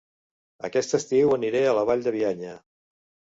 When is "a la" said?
1.67-1.85